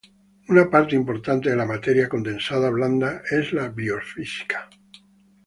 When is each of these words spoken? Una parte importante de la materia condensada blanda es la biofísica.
Una 0.49 0.63
parte 0.69 0.95
importante 0.95 1.51
de 1.51 1.55
la 1.55 1.67
materia 1.67 2.09
condensada 2.09 2.71
blanda 2.71 3.21
es 3.29 3.53
la 3.53 3.69
biofísica. 3.69 4.67